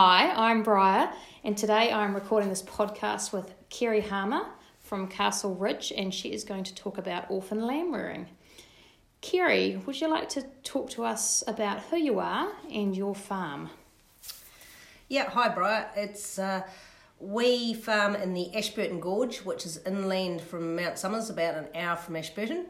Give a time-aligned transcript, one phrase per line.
[0.00, 1.12] Hi, I'm Briar,
[1.42, 4.46] and today I'm recording this podcast with Kerry Harmer
[4.78, 8.28] from Castle Ridge, and she is going to talk about orphan lamb rearing.
[9.22, 13.70] Kerry, would you like to talk to us about who you are and your farm?
[15.08, 15.90] Yeah, hi, Briar.
[15.96, 16.62] It's uh,
[17.18, 21.96] we farm in the Ashburton Gorge, which is inland from Mount Somers, about an hour
[21.96, 22.66] from Ashburton.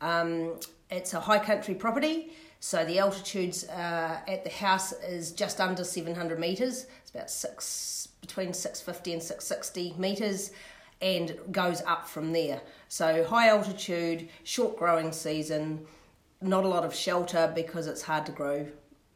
[0.00, 0.58] Um,
[0.90, 2.32] it's a high country property,
[2.64, 6.86] so the altitudes uh, at the house is just under 700 metres.
[7.02, 10.50] It's about six between 650 and 660 metres
[11.02, 12.62] and goes up from there.
[12.88, 15.84] So high altitude, short growing season,
[16.40, 18.66] not a lot of shelter because it's hard to grow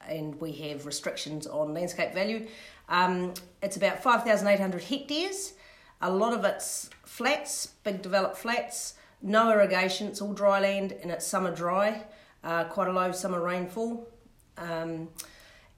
[0.07, 2.49] and we have restrictions on landscape value.
[2.91, 5.55] Um, it's about 5,800 hectares.
[6.03, 8.93] A lot of it's flats, big developed flats,
[9.23, 12.05] no irrigation, it's all dry land and it's summer dry,
[12.45, 14.09] uh, quite a low summer rainfall.
[14.57, 15.09] Um,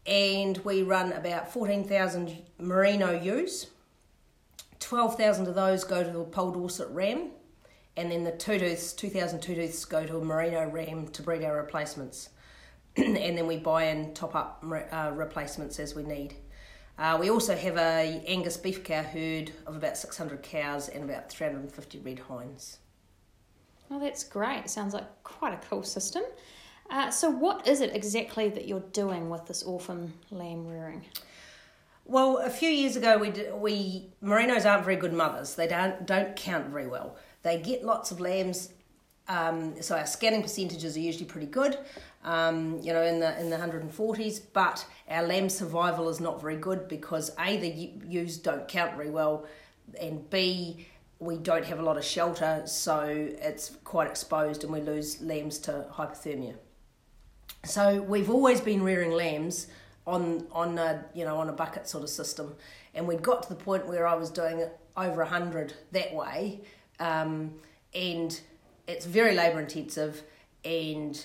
[0.06, 3.66] and we run about 14,000 merino ewes.
[4.80, 7.30] 12,000 of those go to the Poll Dorset ram,
[7.96, 11.44] and then the two tooths, 2,000 two tooths go to a merino ram to breed
[11.44, 12.30] our replacements.
[12.96, 16.34] and then we buy and top up uh, replacements as we need.
[16.98, 21.30] Uh, we also have a Angus beef cow herd of about 600 cows and about
[21.30, 22.79] 350 red hinds.
[23.90, 24.70] Oh, that's great.
[24.70, 26.22] Sounds like quite a cool system.
[26.90, 31.04] Uh, so, what is it exactly that you're doing with this orphan lamb rearing?
[32.04, 35.54] Well, a few years ago, we did, we merinos aren't very good mothers.
[35.54, 37.16] They don't don't count very well.
[37.42, 38.72] They get lots of lambs,
[39.28, 41.78] um, so our scanning percentages are usually pretty good.
[42.24, 46.20] Um, you know, in the in the hundred and forties, but our lamb survival is
[46.20, 49.46] not very good because a the ewes don't count very well,
[50.00, 50.86] and b
[51.20, 55.58] we don't have a lot of shelter, so it's quite exposed, and we lose lambs
[55.58, 56.54] to hypothermia.
[57.64, 59.66] So we've always been rearing lambs
[60.06, 62.56] on on a you know on a bucket sort of system,
[62.94, 64.64] and we'd got to the point where I was doing
[64.96, 66.62] over hundred that way,
[66.98, 67.52] um,
[67.94, 68.40] and
[68.86, 70.22] it's very labour intensive,
[70.64, 71.24] and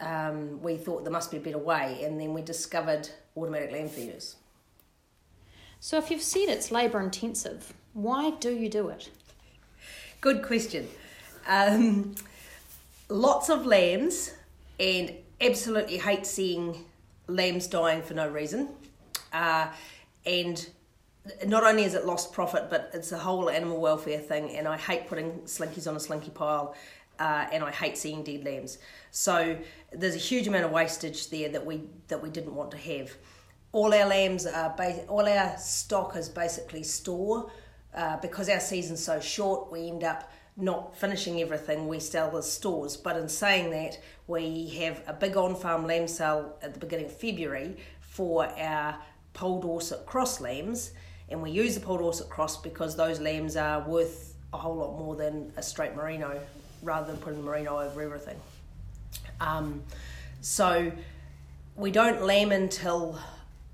[0.00, 3.88] um, we thought there must be a better way, and then we discovered automatic lamb
[3.88, 4.36] feeders.
[5.78, 9.08] So if you've said it's labour intensive, why do you do it?
[10.20, 10.88] Good question.
[11.46, 12.14] Um,
[13.08, 14.34] lots of lambs,
[14.78, 16.84] and absolutely hate seeing
[17.28, 18.68] lambs dying for no reason.
[19.32, 19.68] Uh,
[20.26, 20.68] and
[21.46, 24.76] not only is it lost profit, but it's a whole animal welfare thing, and I
[24.76, 26.74] hate putting slinkies on a slinky pile.
[27.16, 28.78] Uh, and I hate seeing dead lambs.
[29.12, 29.56] So
[29.92, 33.12] there's a huge amount of wastage there that we that we didn't want to have
[33.74, 34.74] all our lambs are
[35.08, 37.50] all our stock is basically store
[37.94, 42.50] uh, because our season's so short we end up not finishing everything we sell as
[42.50, 47.06] stores but in saying that we have a big on-farm lamb sale at the beginning
[47.06, 48.96] of february for our
[49.32, 50.92] Poll Dorset cross lambs
[51.28, 54.96] and we use the Poll Dorset cross because those lambs are worth a whole lot
[54.96, 56.40] more than a straight merino
[56.82, 58.40] rather than putting merino over everything
[59.40, 59.82] um,
[60.40, 60.92] so
[61.76, 63.18] we don't lamb until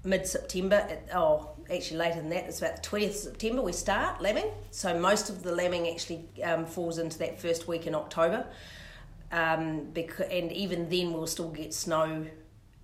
[0.04, 0.98] mid September.
[1.14, 2.44] Oh, actually later than that.
[2.44, 4.50] It's about the twentieth of September we start lambing.
[4.70, 8.46] So most of the lambing actually um, falls into that first week in October.
[9.32, 12.26] Um, because, and even then we'll still get snow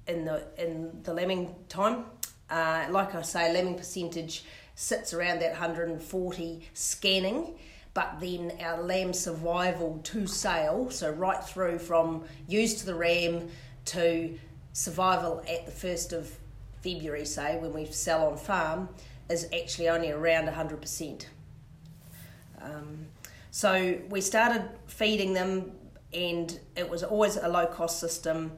[0.07, 2.05] in the in the lambing time.
[2.49, 4.45] Uh, like I say, lambing percentage
[4.77, 7.59] sits around that 140 scanning,
[7.95, 13.49] but then our lamb survival to sale, so right through from used to the ram
[13.87, 14.39] to
[14.73, 16.31] survival at the first of
[16.87, 18.89] February, say, when we sell on farm,
[19.29, 21.27] is actually only around 100%.
[22.63, 23.07] Um,
[23.51, 25.73] so we started feeding them,
[26.15, 28.53] and it was always a low cost system.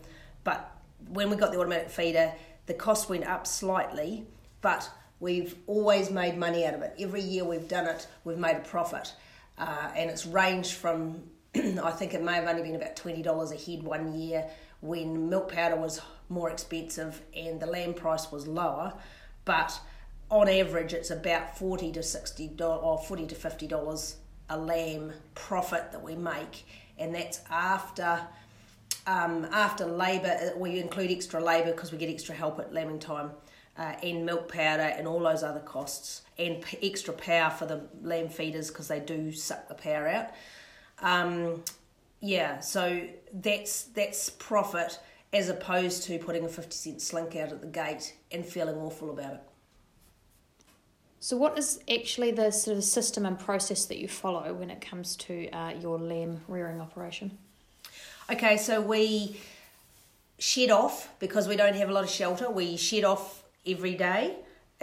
[0.44, 0.71] But
[1.09, 2.34] when we got the automatic feeder,
[2.67, 4.27] the cost went up slightly,
[4.61, 4.91] but
[5.21, 6.94] we've always made money out of it.
[6.99, 9.15] Every year we've done it, we've made a profit.
[9.56, 11.22] Uh, and it's ranged from,
[11.54, 14.47] I think it may have only been about $20 a head one year
[14.81, 18.92] when milk powder was more expensive and the lamb price was lower,
[19.44, 19.81] but
[20.31, 24.17] on average it's about 40 to 60 or 40 to 50 dollars
[24.50, 26.67] a lamb profit that we make
[26.99, 28.20] and that's after
[29.06, 32.99] um, after labour uh, we include extra labour because we get extra help at lambing
[32.99, 33.31] time
[33.78, 37.81] uh, and milk powder and all those other costs and p- extra power for the
[38.02, 40.28] lamb feeders because they do suck the power out
[41.03, 41.62] um,
[42.21, 43.00] yeah so
[43.33, 44.99] that's that's profit
[45.33, 49.11] as opposed to putting a 50 cent slink out at the gate and feeling awful
[49.11, 49.41] about it.
[51.21, 54.81] So, what is actually the sort of system and process that you follow when it
[54.81, 57.37] comes to uh, your lamb rearing operation?
[58.31, 59.41] Okay, so we
[60.39, 62.49] shed off because we don't have a lot of shelter.
[62.49, 64.37] We shed off every day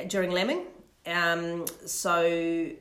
[0.07, 0.65] during lambing.
[1.07, 2.23] Um, so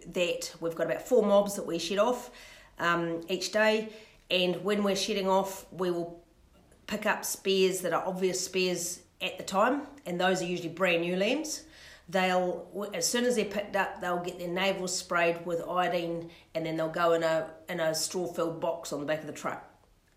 [0.07, 2.31] that we've got about four mobs that we shed off
[2.79, 3.91] um, each day,
[4.31, 6.23] and when we're shedding off, we will
[6.87, 11.03] pick up spears that are obvious spears at the time, and those are usually brand
[11.03, 11.65] new lambs.
[12.09, 16.67] They'll as soon as they're picked up, they'll get their navels sprayed with iodine, and
[16.67, 19.33] then they'll go in a in a straw filled box on the back of the
[19.33, 19.65] truck,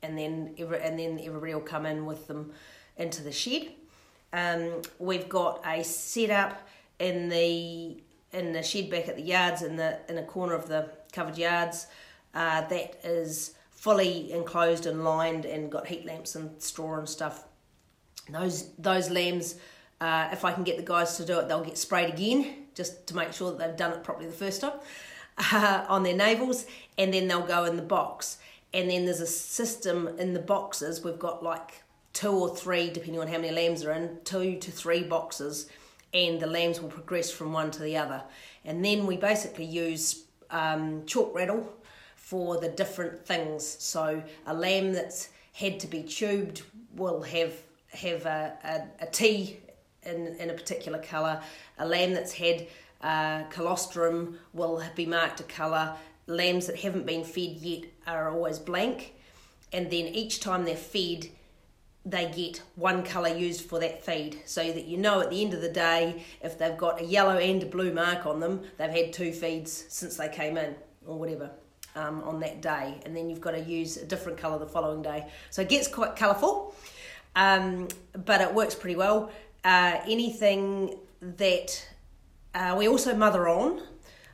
[0.02, 2.52] and then every, and then everybody will come in with them
[2.98, 3.70] into the shed.
[4.34, 6.68] Um, we've got a setup
[7.00, 10.68] in the in the shed back at the yards in the in a corner of
[10.68, 11.88] the covered yards
[12.34, 17.46] uh, that is fully enclosed and lined and got heat lamps and straw and stuff.
[18.30, 19.56] Those those lambs,
[20.02, 23.08] uh, if I can get the guys to do it, they'll get sprayed again just
[23.08, 24.80] to make sure that they've done it properly the first time
[25.38, 26.66] uh, on their navels,
[26.98, 28.38] and then they'll go in the box.
[28.74, 31.04] And then there's a system in the boxes.
[31.04, 31.82] We've got like
[32.14, 35.70] two or three, depending on how many lambs are in, two to three boxes,
[36.14, 38.24] and the lambs will progress from one to the other.
[38.66, 41.72] And then we basically use um, chalk raddle
[42.28, 43.66] for the different things.
[43.80, 46.62] So a lamb that's had to be tubed
[46.94, 47.54] will have
[47.94, 49.58] have a, a, a T
[50.04, 51.42] in, in a particular colour.
[51.80, 52.68] A lamb that's had
[53.00, 55.96] uh, colostrum will be marked a colour.
[56.26, 59.14] Lambs that haven't been fed yet are always blank.
[59.72, 61.30] And then each time they're fed,
[62.06, 65.54] they get one colour used for that feed so that you know at the end
[65.54, 68.90] of the day if they've got a yellow and a blue mark on them they've
[68.90, 70.74] had two feeds since they came in
[71.06, 71.52] or whatever
[71.98, 75.02] um, on that day and then you've got to use a different colour the following
[75.02, 75.28] day.
[75.50, 76.76] So it gets quite colourful
[77.36, 77.88] um,
[78.26, 79.32] but it works pretty well.
[79.64, 81.88] Uh, anything that
[82.56, 83.82] uh, we also mother on.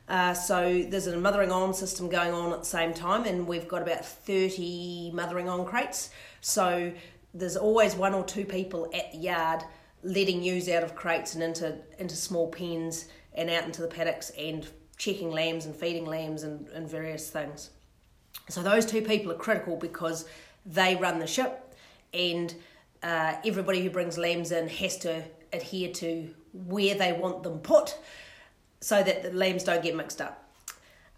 [0.08, 3.66] Uh, so there's a mothering on system going on at the same time and we've
[3.68, 6.10] got about 30 mothering on crates.
[6.40, 6.92] So
[7.32, 9.62] there's always one or two people at the yard
[10.02, 14.30] letting ewes out of crates and into into small pens and out into the paddocks
[14.38, 14.68] and
[15.04, 17.70] checking lambs and feeding lambs and, and various things.
[18.48, 20.26] So those two people are critical because
[20.64, 21.74] they run the ship
[22.14, 22.54] and
[23.02, 25.22] uh, everybody who brings lambs in has to
[25.52, 27.98] adhere to where they want them put
[28.80, 30.48] so that the lambs don't get mixed up.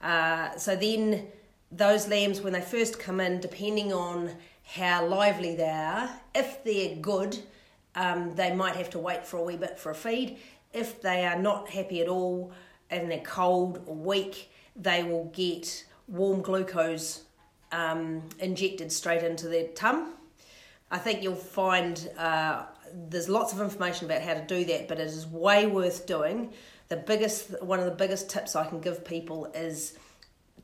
[0.03, 1.29] Uh, so then
[1.71, 4.31] those lambs, when they first come in, depending on
[4.65, 6.11] how lively they are.
[6.35, 7.39] If they're good,
[7.94, 10.39] um, they might have to wait for a wee bit for a feed.
[10.73, 12.53] If they are not happy at all
[12.91, 17.25] and they're cold or weak, they will get warm glucose
[17.73, 20.15] um, injected straight into their tum.
[20.91, 24.99] I think you'll find uh, there's lots of information about how to do that, but
[24.99, 26.53] it is way worth doing.
[26.88, 29.99] The biggest, one of the biggest tips I can give people is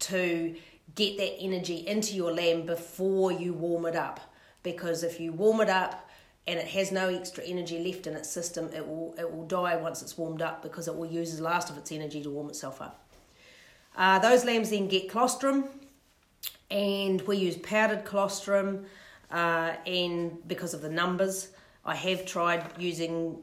[0.00, 0.54] to
[0.94, 4.20] get that energy into your lamb before you warm it up.
[4.62, 6.08] Because if you warm it up
[6.46, 9.76] and it has no extra energy left in its system, it will it will die
[9.76, 12.48] once it's warmed up because it will use the last of its energy to warm
[12.48, 13.06] itself up.
[13.96, 15.64] Uh, those lambs then get colostrum,
[16.70, 18.86] and we use powdered colostrum.
[19.30, 21.48] Uh, and because of the numbers,
[21.84, 23.38] I have tried using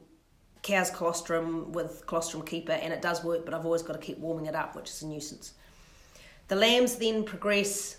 [0.61, 4.19] cow's colostrum with colostrum keeper, and it does work, but I've always got to keep
[4.19, 5.53] warming it up, which is a nuisance.
[6.47, 7.97] The lambs then progress,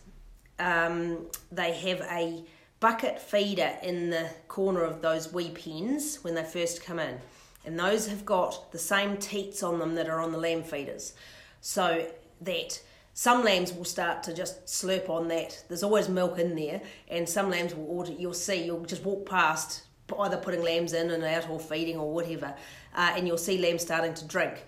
[0.58, 2.44] um, they have a
[2.80, 7.18] bucket feeder in the corner of those wee pens when they first come in.
[7.64, 11.14] And those have got the same teats on them that are on the lamb feeders.
[11.60, 12.06] So
[12.40, 15.62] that some lambs will start to just slurp on that.
[15.68, 19.28] There's always milk in there, and some lambs will order, you'll see, you'll just walk
[19.28, 19.82] past,
[20.18, 22.54] either putting lambs in and out or feeding or whatever,
[22.94, 24.64] uh, and you'll see lambs starting to drink.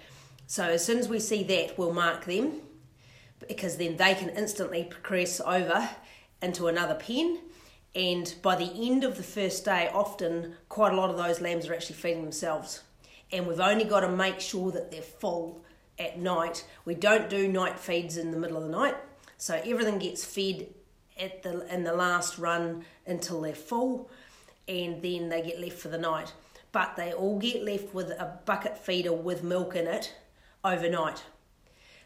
[0.46, 2.60] So as soon as we see that, we'll mark them
[3.48, 5.88] because then they can instantly progress over
[6.42, 7.38] into another pen.
[7.94, 11.68] And by the end of the first day, often quite a lot of those lambs
[11.68, 12.82] are actually feeding themselves.
[13.30, 15.62] And we've only got to make sure that they're full
[15.98, 16.64] at night.
[16.84, 18.96] We don't do night feeds in the middle of the night,
[19.36, 20.68] so everything gets fed
[21.20, 24.10] at the in the last run until they're full,
[24.68, 26.32] and then they get left for the night.
[26.72, 30.14] But they all get left with a bucket feeder with milk in it
[30.64, 31.22] overnight.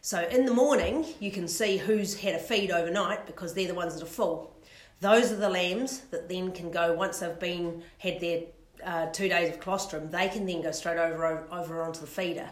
[0.00, 3.75] So in the morning, you can see who's had a feed overnight because they're the
[3.75, 4.55] ones that are full.
[5.00, 8.43] Those are the lambs that then can go once they've been had their
[8.85, 10.11] uh, two days of colostrum.
[10.11, 12.49] They can then go straight over over onto the feeder,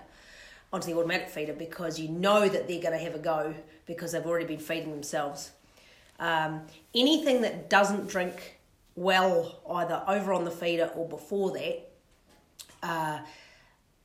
[0.73, 3.55] onto the automatic feeder because you know that they're going to have a go
[3.87, 5.53] because they've already been feeding themselves.
[6.19, 6.63] Um,
[6.95, 8.59] anything that doesn't drink
[8.95, 11.91] well, either over on the feeder or before that,
[12.83, 13.19] uh,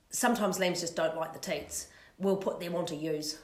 [0.10, 1.88] sometimes lambs just don't like the teats
[2.20, 3.40] we'll put them onto ewes.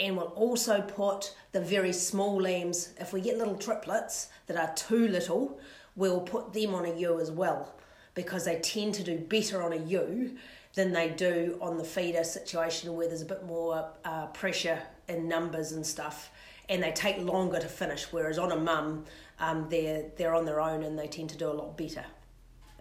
[0.00, 4.72] And we'll also put the very small lambs, if we get little triplets that are
[4.74, 5.58] too little,
[5.96, 7.74] we'll put them on a ewe as well
[8.14, 10.36] because they tend to do better on a ewe
[10.74, 15.28] than they do on the feeder situation where there's a bit more uh, pressure in
[15.28, 16.30] numbers and stuff,
[16.68, 18.06] and they take longer to finish.
[18.12, 19.04] Whereas on a mum,
[19.40, 22.04] um, they're they're on their own and they tend to do a lot better.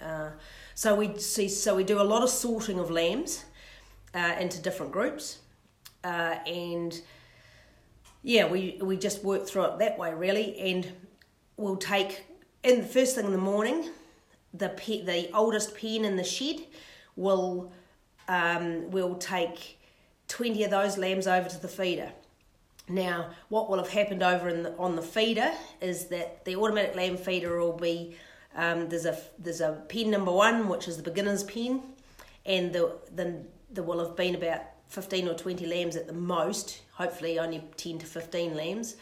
[0.01, 0.29] Uh,
[0.75, 3.45] so we see so we do a lot of sorting of lambs
[4.13, 5.39] uh, into different groups,
[6.07, 7.01] uh, and
[8.23, 10.89] yeah, we we just work through it that way really, and
[11.57, 12.25] we'll take
[12.63, 13.89] in the first thing in the morning,
[14.53, 16.61] the pe- the oldest pen in the shed
[17.15, 17.71] will
[18.29, 19.79] um, we'll take
[20.27, 22.11] 20 of those lambs over to the feeder.
[22.89, 26.95] Now, what will have happened over in the, on the feeder is that the automatic
[26.95, 28.15] lamb feeder will be
[28.55, 31.81] um, there's a there's a pen number one which is the beginner's pen,
[32.45, 36.81] and the then there will have been about 15 or 20 lambs at the most,
[36.93, 38.95] hopefully only 10 to 15 lambs,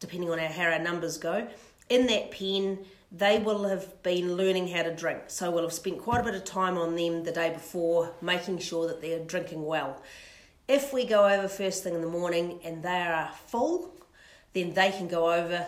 [0.00, 1.46] depending on how our numbers go.
[1.88, 2.78] In that pen,
[3.12, 5.22] they will have been learning how to drink.
[5.28, 8.58] So we'll have spent quite a bit of time on them the day before, making
[8.58, 10.02] sure that they're drinking well.
[10.66, 13.94] If we go over first thing in the morning and they are full,
[14.54, 15.66] then they can go over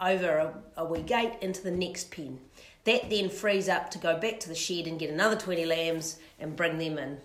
[0.00, 2.40] over a, a wee gate into the next pen.
[2.84, 6.18] That then frees up to go back to the shed and get another 20 lambs
[6.38, 7.18] and bring them in.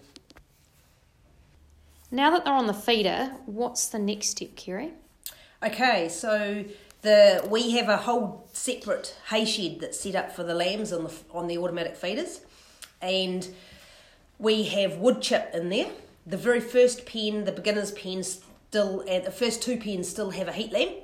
[2.11, 4.93] Now that they're on the feeder, what's the next step, Kerry?
[5.63, 6.65] Okay, so
[7.01, 11.03] the we have a whole separate hay shed that's set up for the lambs on
[11.03, 12.41] the on the automatic feeders,
[13.01, 13.47] and
[14.39, 15.91] we have wood chip in there.
[16.25, 20.47] The very first pen, the beginner's pen, still and the first two pens still have
[20.47, 20.95] a heat lamp,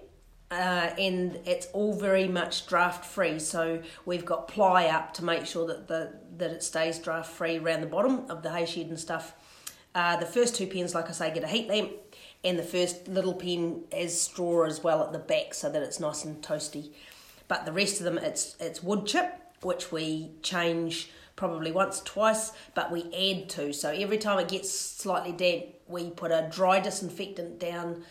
[0.51, 3.37] uh, and it's all very much draft free.
[3.39, 7.57] So we've got ply up to make sure that the that it stays draft free
[7.57, 9.33] around the bottom of the hay shed and stuff.
[9.95, 11.89] Uh, the first two pens, like I say, get a heat lamp
[12.43, 16.01] and the first little pen has straw as well at the back so that it's
[16.01, 16.91] nice and toasty.
[17.47, 22.51] But the rest of them, it's it's wood chip, which we change probably once twice,
[22.73, 23.71] but we add to.
[23.71, 28.03] So every time it gets slightly damp, we put a dry disinfectant down,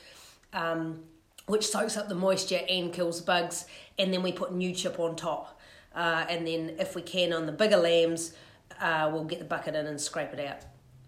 [0.52, 1.00] um,
[1.46, 3.66] which soaks up the moisture and kills bugs,
[3.98, 5.60] and then we put new chip on top.
[5.94, 8.32] Uh, and then if we can on the bigger lambs,
[8.80, 10.64] uh, we'll get the bucket in and scrape it out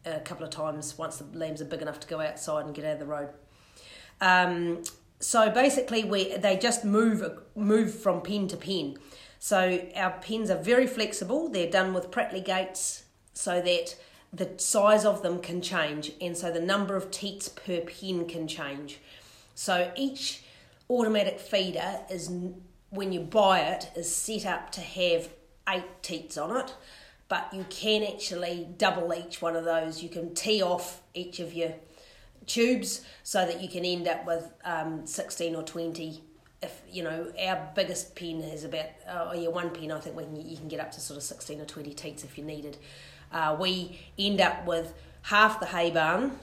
[0.06, 2.84] a couple of times once the lambs are big enough to go outside and get
[2.84, 3.28] out of the road.
[4.20, 4.82] Um,
[5.18, 7.22] so basically, we they just move
[7.54, 8.98] move from pen to pen.
[9.38, 11.48] So our pens are very flexible.
[11.48, 13.96] They're done with Prattley gates so that
[14.32, 18.46] the size of them can change, and so the number of teats per pen can
[18.48, 18.98] change.
[19.54, 20.42] So each
[20.88, 22.30] automatic feeder is
[22.90, 25.30] when you buy it is set up to have
[25.68, 26.74] eight teats on it
[27.28, 30.02] but you can actually double each one of those.
[30.02, 31.74] You can tee off each of your
[32.46, 36.22] tubes so that you can end up with um, 16 or 20
[36.62, 40.24] if you know our biggest pen is about oh yeah one pen I think we
[40.24, 42.78] can, you can get up to sort of 16 or 20 teats if you needed.
[43.32, 46.38] Uh, we end up with half the hay barn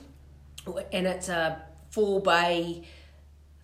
[0.91, 2.83] and it's a four bay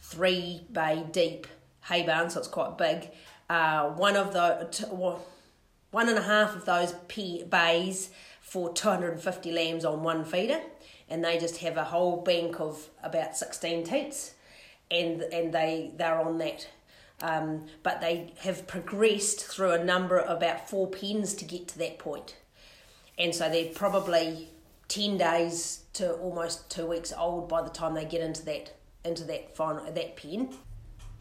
[0.02, 1.46] three bay deep
[1.84, 3.10] hay barn so it's quite big.
[3.50, 5.24] Uh, one of the well,
[5.91, 8.10] one and a half of those p bays
[8.41, 10.62] for 250 lambs on one feeder
[11.10, 14.36] and they just have a whole bank of about 16 teats
[14.91, 16.67] and and they they're on that.
[17.22, 22.00] Um, but they have progressed through a number about four pens to get to that
[22.00, 22.38] point.
[23.17, 24.48] And so they're probably
[24.88, 29.25] 10 days to almost two weeks old by the time they get into that into
[29.25, 30.55] that final that pen.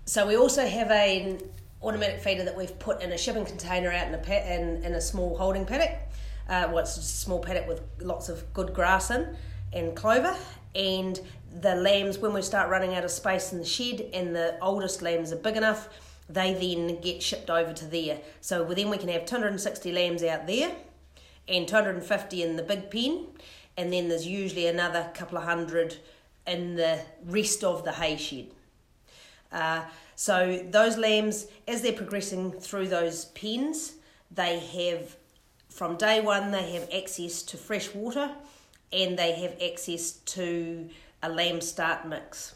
[0.05, 1.39] So we also have a
[1.83, 4.95] automatic feeder that we've put in a shipping container out in a pet in, in
[4.95, 5.93] a small holding paddock.
[6.49, 9.37] Uh, well, it's a small paddock with lots of good grass in
[9.73, 10.35] and clover.
[10.75, 11.21] And
[11.61, 15.03] the lambs, when we start running out of space in the shed, and the oldest
[15.03, 15.89] lambs are big enough,
[16.29, 18.19] they then get shipped over to there.
[18.41, 20.73] So then we can have 260 lambs out there,
[21.47, 23.27] and 250 in the big pen,
[23.77, 25.97] and then there's usually another couple of hundred
[26.47, 28.49] in the rest of the hay shed.
[29.51, 29.83] Uh,
[30.15, 33.95] so those lambs, as they're progressing through those pens,
[34.31, 35.17] they have
[35.69, 38.31] from day one they have access to fresh water
[38.93, 40.89] and they have access to
[41.23, 42.55] a lamb start mix,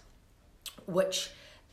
[0.86, 1.30] which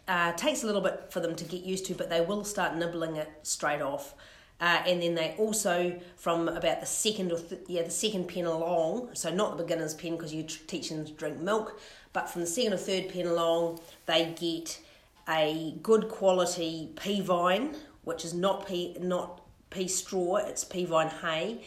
[0.07, 2.75] uh, takes a little bit for them to get used to, but they will start
[2.75, 4.13] nibbling it straight off.
[4.61, 8.45] Uh, and then they also from about the second or th- yeah the second pen
[8.45, 11.79] along, so not the beginner's pen because you teach them to drink milk,
[12.11, 14.81] but from the second or third pen along, they get
[15.29, 21.09] a good quality pea vine, which is not pea not pea straw, it's pea vine
[21.21, 21.61] hay.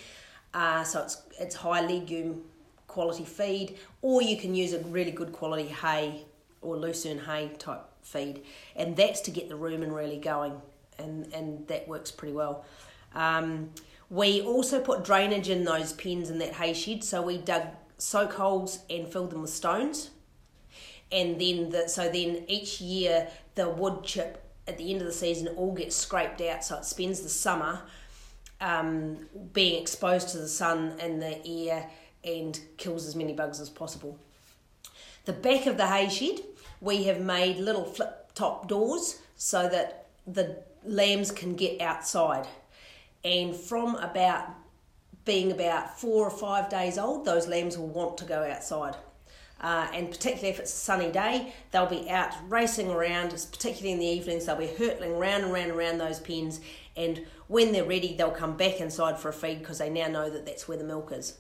[0.53, 2.43] Uh, so it's it's high legume
[2.89, 6.27] quality feed, or you can use a really good quality hay
[6.61, 8.43] or lucerne hay type feed,
[8.77, 10.61] and that's to get the rumen really going,
[10.99, 12.65] and and that works pretty well.
[13.15, 13.71] Um,
[14.11, 17.63] We also put drainage in those pens in that hay shed, so we dug
[17.97, 20.11] soak holes and filled them with stones.
[21.13, 25.13] And then the, so then each year the wood chip at the end of the
[25.13, 27.83] season all gets scraped out, so it spends the summer
[28.61, 29.19] um,
[29.53, 31.91] being exposed to the sun and the air
[32.25, 34.19] and kills as many bugs as possible.
[35.25, 36.41] The back of the hay shed,
[36.81, 42.47] we have made little flip top doors so that the lambs can get outside.
[43.25, 44.49] And from about
[45.25, 48.97] being about four or five days old, those lambs will want to go outside.
[49.63, 53.99] Uh, and particularly if it's a sunny day, they'll be out racing around, particularly in
[54.01, 56.61] the evenings, they'll be hurtling round and round and round those pens.
[56.97, 60.29] And when they're ready, they'll come back inside for a feed because they now know
[60.29, 61.39] that that's where the milk is.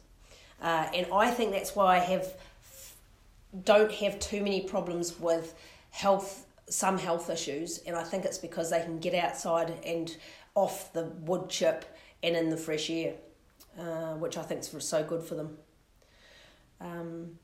[0.60, 2.34] Uh, and I think that's why I have
[3.64, 5.54] don't have too many problems with
[5.90, 10.16] health, some health issues, and I think it's because they can get outside and
[10.54, 11.84] off the wood chip
[12.22, 13.14] and in the fresh air,
[13.78, 15.58] uh, which I think is so good for them.
[16.80, 17.38] Um,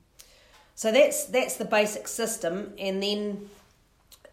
[0.79, 3.49] so that's that's the basic system, and then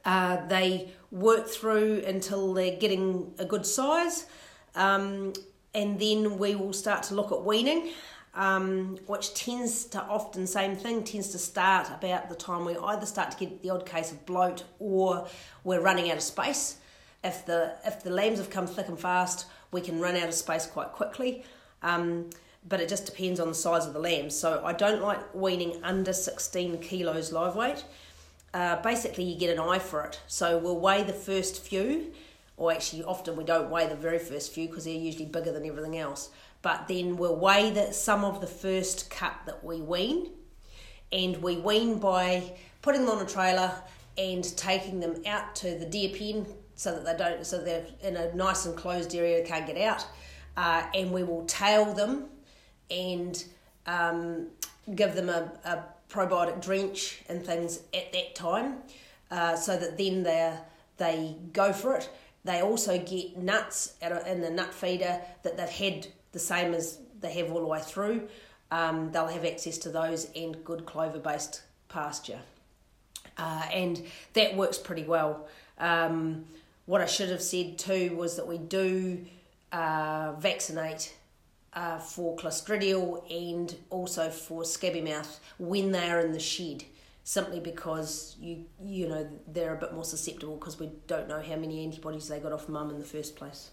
[0.04, 4.26] uh, they work through until they're getting a good size,
[4.76, 5.32] um,
[5.74, 7.90] and then we will start to look at weaning
[8.36, 13.06] um, which tends to often, same thing, tends to start about the time we either
[13.06, 15.26] start to get the odd case of bloat or
[15.64, 16.76] we're running out of space.
[17.24, 20.34] If the if the lambs have come thick and fast, we can run out of
[20.34, 21.44] space quite quickly.
[21.82, 22.28] Um,
[22.68, 24.36] but it just depends on the size of the lambs.
[24.36, 27.84] So I don't like weaning under 16 kilos live weight.
[28.54, 30.20] Uh, basically, you get an eye for it.
[30.26, 32.12] So we'll weigh the first few,
[32.56, 35.66] or actually, often we don't weigh the very first few because they're usually bigger than
[35.66, 36.30] everything else
[36.66, 40.32] but then we'll weigh the, some of the first cut that we wean,
[41.12, 43.70] and we wean by putting them on a trailer
[44.18, 46.44] and taking them out to the deer pen
[46.74, 50.04] so that they don't, so they're in a nice enclosed area, they can't get out,
[50.56, 52.24] uh, and we will tail them
[52.90, 53.44] and
[53.86, 54.48] um,
[54.94, 58.76] give them a, a probiotic drench and things at that time,
[59.30, 60.56] uh, so that then they
[60.98, 62.08] they go for it.
[62.44, 67.32] They also get nuts in the nut feeder that they've had the same as they
[67.34, 68.28] have all the way through.
[68.70, 72.38] Um, they'll have access to those and good clover based pasture.
[73.36, 75.46] Uh, and that works pretty well.
[75.78, 76.44] Um,
[76.86, 79.24] what I should have said too was that we do
[79.72, 81.14] uh, vaccinate
[81.76, 86.84] uh, for Clostridial and also for scabby mouth when they are in the shed,
[87.22, 91.56] simply because you you know they're a bit more susceptible because we don't know how
[91.56, 93.70] many antibodies they got off mum in the first place.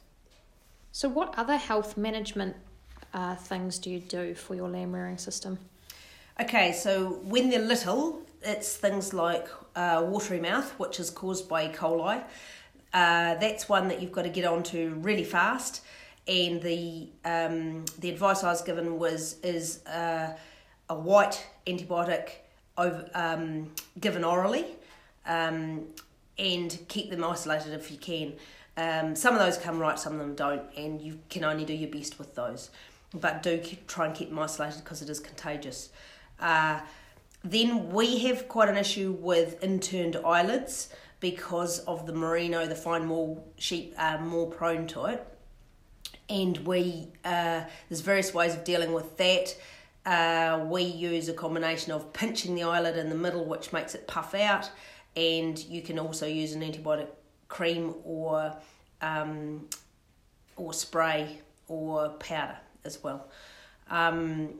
[0.91, 2.55] So, what other health management
[3.13, 5.57] uh, things do you do for your lamb rearing system?
[6.41, 11.69] Okay, so when they're little, it's things like uh, watery mouth, which is caused by
[11.69, 11.73] E.
[11.73, 12.21] coli.
[12.93, 15.81] Uh, that's one that you've got to get onto really fast.
[16.27, 20.35] And the um, the advice I was given was is uh,
[20.89, 22.29] a white antibiotic
[22.77, 24.65] over, um, given orally,
[25.25, 25.85] um,
[26.37, 28.33] and keep them isolated if you can.
[28.75, 31.73] Um, some of those come right, some of them don't, and you can only do
[31.73, 32.69] your best with those.
[33.13, 35.89] But do keep, try and keep them isolated because it is contagious.
[36.39, 36.79] Uh,
[37.43, 43.07] then we have quite an issue with inturned eyelids because of the merino, the fine
[43.07, 45.25] wool sheep are more prone to it.
[46.29, 49.55] And we uh, there's various ways of dealing with that.
[50.05, 54.07] Uh, we use a combination of pinching the eyelid in the middle, which makes it
[54.07, 54.69] puff out,
[55.15, 57.07] and you can also use an antibiotic
[57.47, 58.53] cream or
[59.01, 59.67] um,
[60.55, 63.29] or spray or powder as well.
[63.89, 64.55] Um,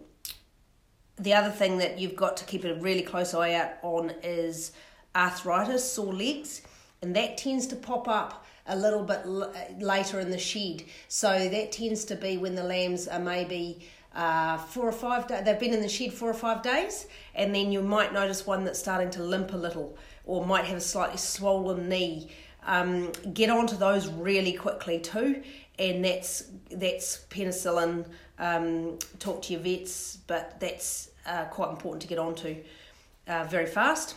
[1.17, 4.71] the other thing that you've got to keep a really close eye out on is
[5.15, 6.61] arthritis, sore legs,
[7.01, 10.83] and that tends to pop up a little bit l- later in the shed.
[11.07, 15.43] So that tends to be when the lambs are maybe uh, four or five days,
[15.43, 18.63] they've been in the shed four or five days, and then you might notice one
[18.63, 22.29] that's starting to limp a little or might have a slightly swollen knee
[22.65, 25.41] um, get onto those really quickly too,
[25.79, 28.05] and that's that's penicillin.
[28.39, 32.55] Um, talk to your vets, but that's uh, quite important to get onto
[33.27, 34.15] uh, very fast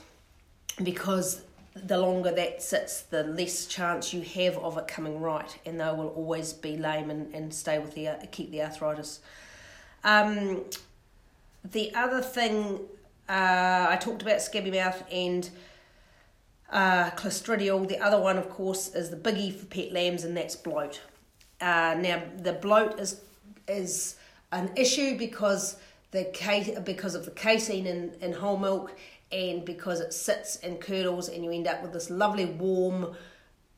[0.83, 1.43] because
[1.85, 5.85] the longer that sits, the less chance you have of it coming right, and they
[5.85, 9.21] will always be lame and, and stay with the keep the arthritis.
[10.05, 10.65] Um,
[11.65, 12.81] the other thing
[13.29, 15.49] uh, I talked about scabby mouth and
[16.71, 17.87] uh, Clostridial.
[17.89, 21.01] The other one, of course, is the biggie for pet lambs, and that's bloat.
[21.61, 23.21] Uh, now, the bloat is
[23.69, 24.17] is
[24.53, 25.77] an issue because
[26.13, 28.97] the case because of the casein in, in whole milk
[29.33, 33.15] and because it sits and curdles and you end up with this lovely warm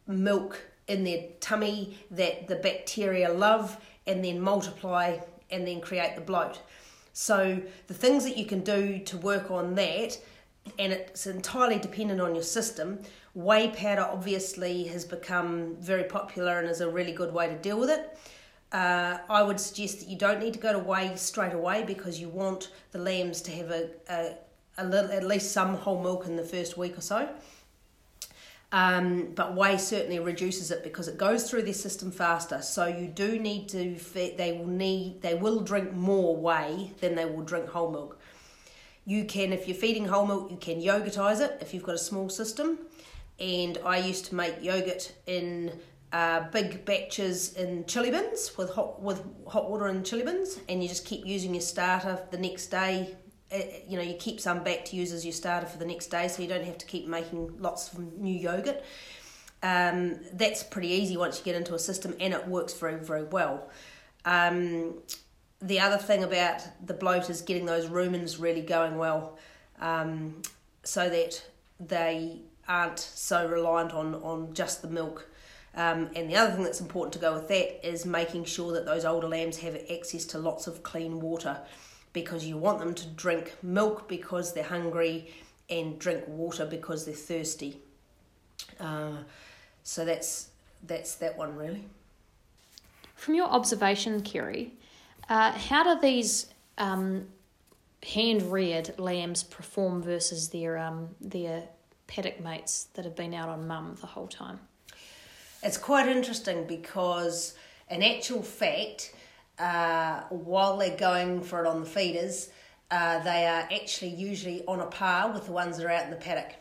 [0.07, 5.19] milk in their tummy that the bacteria love and then multiply
[5.51, 6.61] and then create the bloat.
[7.13, 10.19] So the things that you can do to work on that,
[10.79, 13.01] and it's entirely dependent on your system.
[13.35, 17.79] Whey powder obviously has become very popular and is a really good way to deal
[17.79, 18.19] with it.
[18.71, 22.21] Uh, I would suggest that you don't need to go to whey straight away because
[22.21, 24.35] you want the lambs to have a, a,
[24.79, 27.29] a little, at least some whole milk in the first week or so.
[28.71, 32.61] Um, but whey certainly reduces it because it goes through their system faster.
[32.61, 37.15] So you do need to feed, they will need they will drink more whey than
[37.15, 38.21] they will drink whole milk.
[39.07, 41.99] You can if you're feeding whole milk, you can yogurtize it if you've got a
[41.99, 42.79] small system.
[43.41, 45.73] And I used to make yogurt in
[46.13, 50.83] uh, big batches in chilly bins with hot with hot water in chilly bins, and
[50.83, 53.17] you just keep using your starter the next day
[53.51, 56.29] you know you keep some back to use as your starter for the next day
[56.29, 58.83] so you don't have to keep making lots of new yogurt.
[59.63, 63.25] Um, that's pretty easy once you get into a system and it works very very
[63.25, 63.69] well.
[64.25, 64.95] Um,
[65.61, 69.39] the other thing about the bloat is getting those rumens really going well
[69.81, 70.43] um,
[70.85, 71.43] so that
[71.81, 75.29] they aren't so reliant on, on just the milk.
[75.75, 78.85] Um, and the other thing that's important to go with that is making sure that
[78.85, 81.59] those older lambs have access to lots of clean water
[82.13, 85.33] because you want them to drink milk because they're hungry
[85.71, 87.81] and drink water because they're thirsty.
[88.81, 89.19] Uh,
[89.83, 90.49] so that's
[90.87, 91.85] that's that one really.
[93.15, 94.73] From your observation, Kerry,
[95.29, 96.47] uh, how do these
[96.79, 97.27] um,
[98.07, 101.65] hand reared lambs perform versus their um, their
[102.07, 104.61] paddock mates that have been out on mum the whole time?
[105.63, 107.55] It's quite interesting because,
[107.91, 109.13] in actual fact,
[109.59, 112.51] uh, while they're going for it on the feeders,
[112.91, 116.11] uh, they are actually usually on a par with the ones that are out in
[116.11, 116.55] the paddock.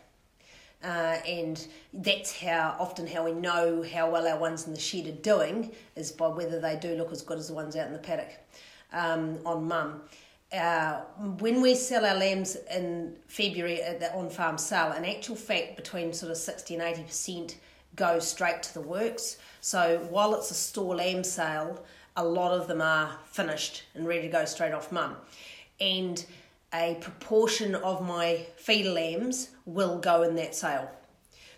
[0.84, 5.08] Uh, and that's how often how we know how well our ones in the shed
[5.08, 7.94] are doing is by whether they do look as good as the ones out in
[7.94, 8.30] the paddock
[8.94, 10.02] um, on mum.
[10.54, 11.02] Uh,
[11.40, 15.76] when we sell our lambs in February at the on farm sale, in actual fact,
[15.76, 17.56] between sort of 60 and 80%
[17.96, 19.38] go straight to the works.
[19.60, 21.84] So while it's a store lamb sale,
[22.18, 25.16] a lot of them are finished and ready to go straight off mum.
[25.80, 26.26] And
[26.74, 30.92] a proportion of my feeder lambs will go in that sale.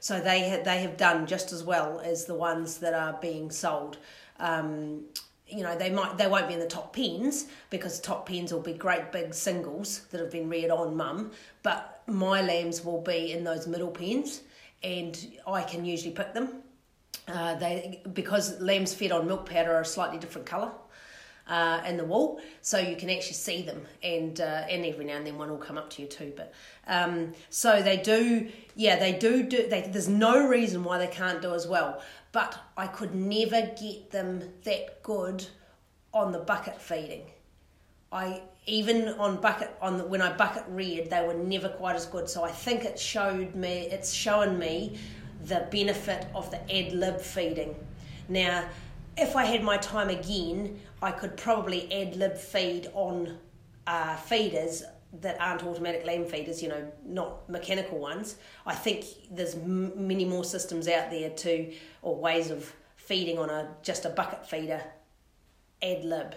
[0.01, 3.49] So they ha- they have done just as well as the ones that are being
[3.49, 3.97] sold.
[4.39, 5.05] Um,
[5.47, 8.61] you know they might they won't be in the top pens because top pens will
[8.61, 11.31] be great big singles that have been reared on mum,
[11.63, 14.41] but my lambs will be in those middle pens,
[14.83, 15.17] and
[15.47, 16.61] I can usually pick them
[17.29, 20.71] uh, they because lambs fed on milk powder are a slightly different colour
[21.47, 25.15] uh, in the wool, so you can actually see them, and uh, and every now
[25.15, 26.31] and then one will come up to you too.
[26.35, 26.53] But
[26.87, 29.67] um, so they do, yeah, they do do.
[29.67, 32.01] They, there's no reason why they can't do as well.
[32.31, 35.47] But I could never get them that good
[36.13, 37.23] on the bucket feeding.
[38.11, 42.05] I even on bucket on the, when I bucket reared, they were never quite as
[42.05, 42.29] good.
[42.29, 44.97] So I think it showed me, it's shown me
[45.49, 47.75] the benefit of the ad lib feeding.
[48.29, 48.65] Now,
[49.17, 53.37] if I had my time again, I could probably ad lib feed on
[53.87, 54.83] uh, feeders
[55.21, 58.35] that aren't automatic lamb feeders, you know, not mechanical ones.
[58.65, 63.49] I think there's m- many more systems out there to, or ways of feeding on
[63.49, 64.81] a just a bucket feeder
[65.81, 66.35] ad lib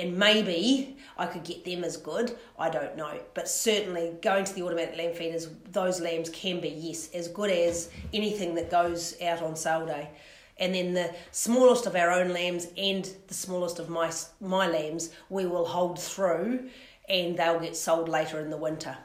[0.00, 2.36] and maybe I could get them as good.
[2.58, 6.70] I don't know, but certainly going to the automatic lamb feeders, those lambs can be
[6.70, 10.08] yes as good as anything that goes out on sale day.
[10.56, 14.10] And then the smallest of our own lambs and the smallest of my
[14.40, 16.68] my lambs, we will hold through,
[17.08, 18.96] and they'll get sold later in the winter.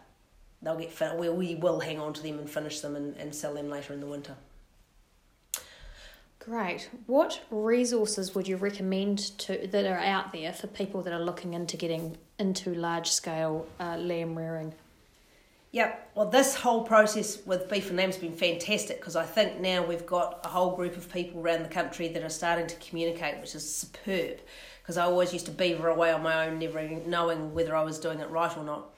[0.62, 3.54] They'll get we we will hang on to them and finish them and, and sell
[3.54, 4.36] them later in the winter.
[6.46, 6.90] Great.
[7.08, 11.56] What resources would you recommend to that are out there for people that are looking
[11.56, 14.76] into getting into large scale uh, lamb rearing?
[15.72, 16.12] Yep.
[16.14, 19.84] Well, this whole process with beef and lamb has been fantastic because I think now
[19.84, 23.42] we've got a whole group of people around the country that are starting to communicate,
[23.42, 24.40] which is superb.
[24.84, 27.98] Because I always used to beaver away on my own, never knowing whether I was
[27.98, 28.94] doing it right or not.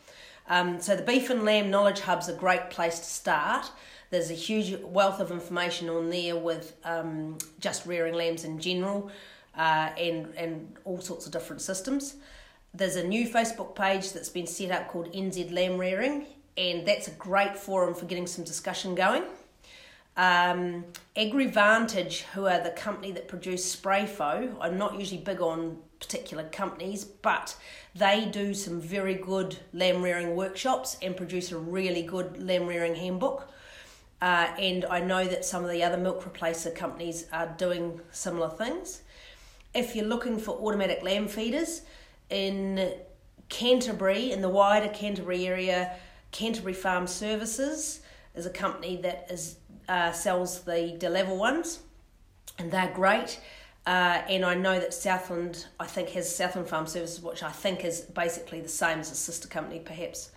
[0.50, 3.72] Um, so the beef and lamb knowledge hub's a great place to start.
[4.10, 9.12] There's a huge wealth of information on there with um, just rearing lambs in general
[9.56, 12.16] uh, and, and all sorts of different systems.
[12.74, 16.26] There's a new Facebook page that's been set up called NZ Lamb Rearing,
[16.58, 19.24] and that's a great forum for getting some discussion going.
[20.16, 26.44] Um, AgriVantage, who are the company that produce Sprayfo, I'm not usually big on particular
[26.46, 27.56] companies, but
[27.94, 32.96] they do some very good lamb rearing workshops and produce a really good lamb rearing
[32.96, 33.52] handbook.
[34.22, 38.50] Uh, and I know that some of the other milk replacer companies are doing similar
[38.50, 39.02] things.
[39.74, 41.82] if you're looking for automatic lamb feeders
[42.30, 42.94] in
[43.50, 45.96] Canterbury, in the wider Canterbury area,
[46.32, 48.02] Canterbury Farm Services
[48.36, 51.80] is a company that is uh, sells the DeLaval ones,
[52.58, 53.40] and they're great.
[53.86, 57.86] Uh, and I know that Southland, I think, has Southland Farm Services, which I think
[57.86, 60.32] is basically the same as a sister company, perhaps.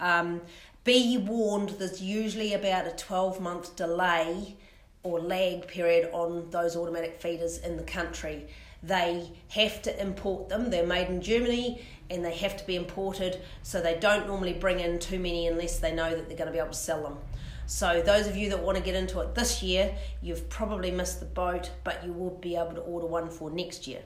[0.00, 0.40] Um,
[0.84, 4.56] be warned, there's usually about a 12 month delay
[5.02, 8.46] or lag period on those automatic feeders in the country.
[8.82, 13.40] They have to import them, they're made in Germany and they have to be imported,
[13.62, 16.52] so they don't normally bring in too many unless they know that they're going to
[16.52, 17.18] be able to sell them.
[17.66, 21.20] So, those of you that want to get into it this year, you've probably missed
[21.20, 24.02] the boat, but you will be able to order one for next year.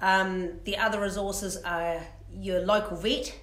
[0.00, 3.36] Um, the other resources are your local vet.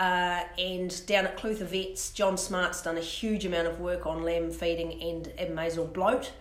[0.00, 4.22] Uh, and down at Clutha Vets, John Smart's done a huge amount of work on
[4.22, 6.32] lamb feeding and abomasal bloat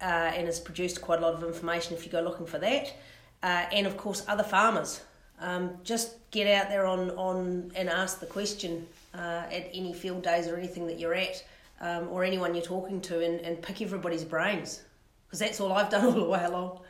[0.00, 2.92] uh, and has produced quite a lot of information if you go looking for that.
[3.40, 5.00] Uh, and of course, other farmers.
[5.38, 10.24] Um, just get out there on, on and ask the question uh, at any field
[10.24, 11.44] days or anything that you're at,
[11.80, 14.82] um, or anyone you're talking to, and, and pick everybody's brains.
[15.28, 16.80] Because that's all I've done all the way along.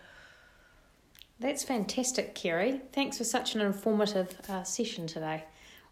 [1.38, 2.80] That's fantastic, Kerry.
[2.94, 5.44] Thanks for such an informative uh, session today.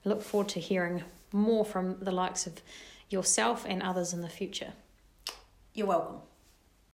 [0.05, 2.61] I look forward to hearing more from the likes of
[3.09, 4.73] yourself and others in the future.
[5.75, 6.21] You're welcome.